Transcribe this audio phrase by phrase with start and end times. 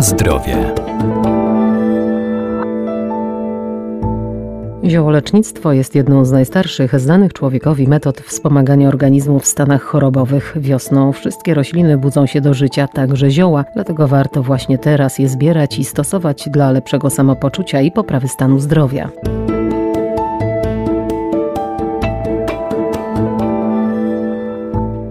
[0.00, 0.74] Zdrowie.
[4.84, 10.54] Ziołolecznictwo jest jedną z najstarszych znanych człowiekowi metod wspomagania organizmu w stanach chorobowych.
[10.56, 15.78] Wiosną wszystkie rośliny budzą się do życia, także zioła, dlatego warto właśnie teraz je zbierać
[15.78, 19.10] i stosować dla lepszego samopoczucia i poprawy stanu zdrowia.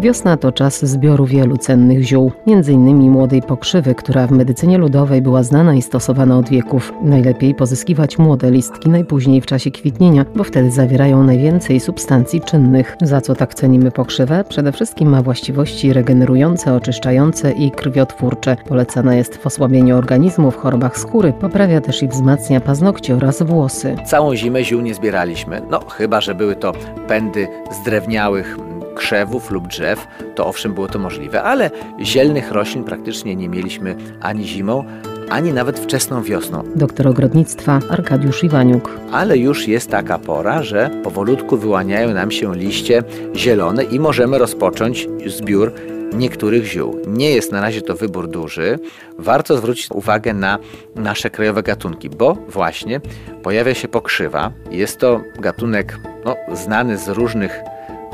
[0.00, 3.10] Wiosna to czas zbioru wielu cennych ziół, m.in.
[3.10, 6.92] młodej pokrzywy, która w medycynie ludowej była znana i stosowana od wieków.
[7.02, 12.96] Najlepiej pozyskiwać młode listki najpóźniej w czasie kwitnienia, bo wtedy zawierają najwięcej substancji czynnych.
[13.02, 14.44] Za co tak cenimy pokrzywę?
[14.48, 18.56] Przede wszystkim ma właściwości regenerujące, oczyszczające i krwiotwórcze.
[18.68, 23.96] Polecana jest w osłabieniu organizmu, w chorobach skóry, poprawia też i wzmacnia paznokcie oraz włosy.
[24.06, 26.72] Całą zimę ziół nie zbieraliśmy, no chyba, że były to
[27.08, 27.48] pędy
[27.82, 28.67] zdrewniałych
[28.98, 34.44] krzewów lub drzew, to owszem było to możliwe, ale zielnych roślin praktycznie nie mieliśmy ani
[34.44, 34.84] zimą,
[35.30, 36.62] ani nawet wczesną wiosną.
[36.76, 38.90] Doktor ogrodnictwa Arkadiusz Iwaniuk.
[39.12, 43.02] Ale już jest taka pora, że powolutku wyłaniają nam się liście
[43.36, 45.72] zielone i możemy rozpocząć zbiór
[46.12, 46.96] niektórych ziół.
[47.06, 48.78] Nie jest na razie to wybór duży.
[49.18, 50.58] Warto zwrócić uwagę na
[50.94, 53.00] nasze krajowe gatunki, bo właśnie
[53.42, 54.52] pojawia się pokrzywa.
[54.70, 57.60] Jest to gatunek no, znany z różnych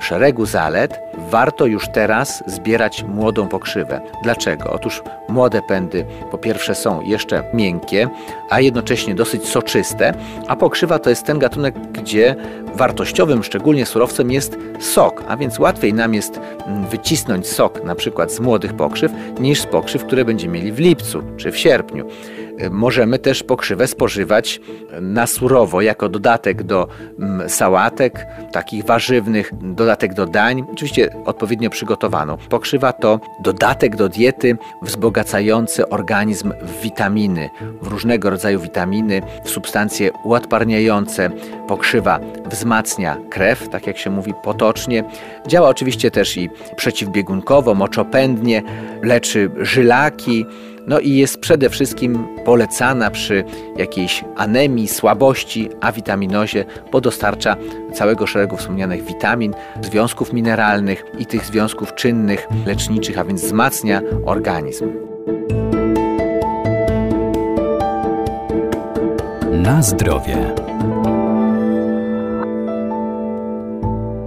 [0.04, 4.00] szeregu zalet, warto już teraz zbierać młodą pokrzywę.
[4.22, 4.70] Dlaczego?
[4.70, 8.08] Otóż młode pędy po pierwsze są jeszcze miękkie,
[8.50, 10.14] a jednocześnie dosyć soczyste,
[10.48, 12.36] a pokrzywa to jest ten gatunek, gdzie
[12.74, 18.32] wartościowym, szczególnie surowcem jest sok, a więc łatwiej nam jest mm, wycisnąć sok na przykład
[18.32, 22.06] z młodych pokrzyw niż z pokrzyw, które będziemy mieli w lipcu czy w sierpniu.
[22.70, 24.60] Możemy też pokrzywę spożywać
[25.00, 26.88] na surowo, jako dodatek do
[27.18, 32.36] mm, sałatek, takich warzywnych, dodatek do dań, oczywiście odpowiednio przygotowaną.
[32.48, 37.50] Pokrzywa to dodatek do diety wzbogacający organizm w witaminy,
[37.82, 41.30] w różnego rodzaju witaminy, w substancje uodparniające.
[41.68, 45.04] Pokrzywa wzmacnia krew, tak jak się mówi potocznie.
[45.46, 48.62] Działa oczywiście też i przeciwbiegunkowo, moczopędnie,
[49.02, 50.46] leczy żylaki,
[50.86, 53.44] no i jest przede wszystkim polecana przy
[53.76, 57.56] jakiejś anemii, słabości, awitaminozie, bo dostarcza
[57.94, 64.90] całego szeregu wspomnianych witamin, związków mineralnych i tych związków czynnych, leczniczych, a więc wzmacnia organizm.
[69.52, 70.63] Na zdrowie.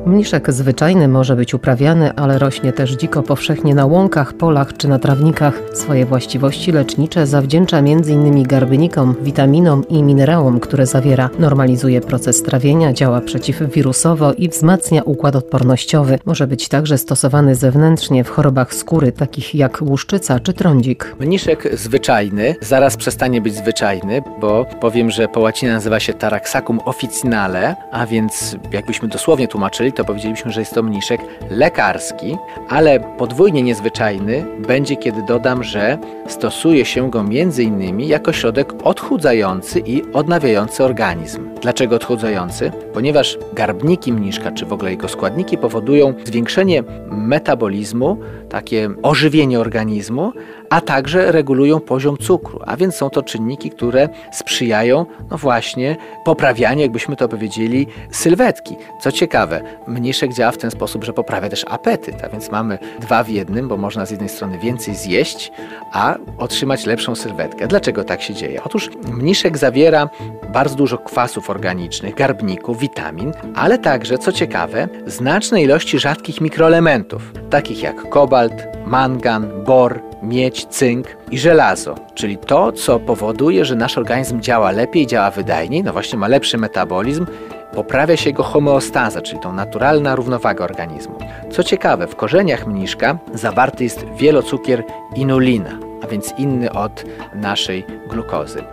[0.08, 5.00] Mniszek zwyczajny może być uprawiany, ale rośnie też dziko powszechnie na łąkach, polach czy na
[5.00, 5.62] trawnikach.
[5.74, 8.44] Swoje właściwości lecznicze zawdzięcza m.in.
[8.44, 11.30] garbynikom, witaminom i minerałom, które zawiera.
[11.40, 16.20] Normalizuje proces trawienia, działa przeciwwirusowo i wzmacnia układ odpornościowy.
[16.26, 21.16] Może być także stosowany zewnętrznie w chorobach skóry, takich jak łuszczyca czy trądzik.
[21.20, 27.76] Mniszek zwyczajny zaraz przestanie być zwyczajny, bo powiem, że po łacinie nazywa się Taraxacum officinale,
[27.92, 32.38] a więc jakbyśmy dosłownie tłumaczyli, to powiedzielibyśmy, że jest to mniszek lekarski,
[32.70, 35.98] ale podwójnie niezwyczajny będzie, kiedy dodam, że
[36.28, 38.00] stosuje się go m.in.
[38.00, 41.50] jako środek odchudzający i odnawiający organizm.
[41.62, 42.72] Dlaczego odchudzający?
[42.98, 48.18] Ponieważ garbniki mniszka, czy w ogóle jego składniki powodują zwiększenie metabolizmu,
[48.50, 50.34] takie ożywienie organizmu,
[50.70, 56.82] a także regulują poziom cukru, a więc są to czynniki, które sprzyjają, no właśnie, poprawianiu,
[56.82, 58.76] jakbyśmy to powiedzieli, sylwetki.
[59.02, 63.24] Co ciekawe, mniszek działa w ten sposób, że poprawia też apetyt, a więc mamy dwa
[63.24, 65.52] w jednym, bo można z jednej strony więcej zjeść,
[65.92, 67.68] a otrzymać lepszą sylwetkę.
[67.68, 68.64] Dlaczego tak się dzieje?
[68.64, 70.10] Otóż mniszek zawiera
[70.54, 77.84] bardzo dużo kwasów organicznych, garbników, witamin, ale także, co ciekawe, znaczne ilości rzadkich mikroelementów, takich
[77.84, 78.54] jak kobalt,
[78.86, 85.08] mangan, bor, miedź, cynk i żelazo, czyli to, co powoduje, że nasz organizm działa lepiej,
[85.08, 87.26] działa wydajniej, no właśnie ma lepszy metabolizm,
[87.74, 91.18] poprawia się jego homeostaza, czyli tą naturalna równowaga organizmu.
[91.52, 94.84] Co ciekawe, w korzeniach mniszka zawarty jest wielocukier
[95.16, 97.04] inulina, a więc inny od
[97.36, 98.64] naszej glukozy.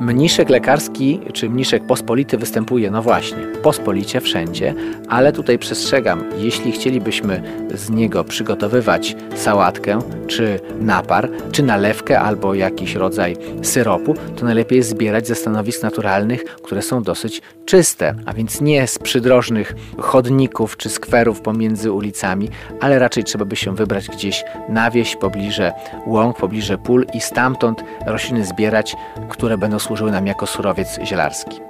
[0.00, 4.74] Mniszek lekarski czy mniszek pospolity występuje, no właśnie, pospolicie wszędzie,
[5.08, 7.42] ale tutaj przestrzegam, jeśli chcielibyśmy
[7.74, 15.26] z niego przygotowywać sałatkę, czy napar, czy nalewkę, albo jakiś rodzaj syropu, to najlepiej zbierać
[15.26, 21.40] ze stanowisk naturalnych, które są dosyć czyste, a więc nie z przydrożnych chodników czy skwerów
[21.40, 25.72] pomiędzy ulicami, ale raczej trzeba by się wybrać gdzieś na wieś, pobliże
[26.06, 28.96] łąk, pobliże pól i stamtąd rośliny zbierać,
[29.28, 31.60] które będą służyły nam jako surowiec zielarski.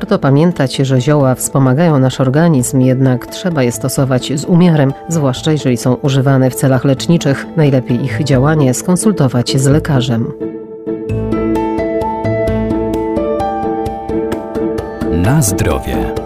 [0.00, 5.76] Warto pamiętać, że zioła wspomagają nasz organizm, jednak trzeba je stosować z umiarem, zwłaszcza jeżeli
[5.76, 7.46] są używane w celach leczniczych.
[7.56, 10.32] Najlepiej ich działanie skonsultować z lekarzem.
[15.12, 16.19] Na zdrowie.